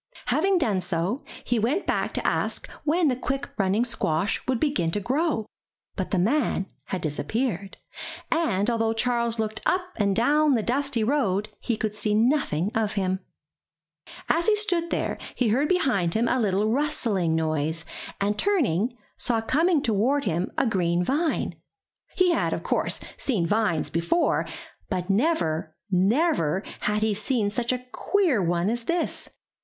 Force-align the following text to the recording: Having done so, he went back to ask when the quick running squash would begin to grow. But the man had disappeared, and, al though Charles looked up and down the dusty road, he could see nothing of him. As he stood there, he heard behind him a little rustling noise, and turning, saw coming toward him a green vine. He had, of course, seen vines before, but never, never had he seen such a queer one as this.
Having 0.33 0.57
done 0.57 0.81
so, 0.81 1.23
he 1.43 1.59
went 1.59 1.85
back 1.85 2.11
to 2.15 2.25
ask 2.25 2.67
when 2.85 3.07
the 3.07 3.15
quick 3.15 3.47
running 3.59 3.85
squash 3.85 4.41
would 4.47 4.59
begin 4.59 4.89
to 4.89 4.99
grow. 4.99 5.45
But 5.95 6.09
the 6.09 6.17
man 6.17 6.65
had 6.85 7.01
disappeared, 7.03 7.77
and, 8.31 8.67
al 8.67 8.79
though 8.79 8.93
Charles 8.93 9.37
looked 9.37 9.61
up 9.63 9.83
and 9.97 10.15
down 10.15 10.55
the 10.55 10.63
dusty 10.63 11.03
road, 11.03 11.49
he 11.59 11.77
could 11.77 11.93
see 11.93 12.15
nothing 12.15 12.71
of 12.73 12.93
him. 12.93 13.19
As 14.27 14.47
he 14.47 14.55
stood 14.55 14.89
there, 14.89 15.19
he 15.35 15.49
heard 15.49 15.69
behind 15.69 16.15
him 16.15 16.27
a 16.27 16.39
little 16.39 16.71
rustling 16.71 17.35
noise, 17.35 17.85
and 18.19 18.39
turning, 18.39 18.97
saw 19.17 19.39
coming 19.39 19.83
toward 19.83 20.23
him 20.23 20.51
a 20.57 20.65
green 20.65 21.03
vine. 21.03 21.53
He 22.15 22.31
had, 22.31 22.53
of 22.53 22.63
course, 22.63 22.99
seen 23.17 23.45
vines 23.45 23.91
before, 23.91 24.47
but 24.89 25.11
never, 25.11 25.75
never 25.91 26.63
had 26.79 27.03
he 27.03 27.13
seen 27.13 27.51
such 27.51 27.71
a 27.71 27.85
queer 27.91 28.41
one 28.41 28.67
as 28.67 28.85
this. 28.85 29.29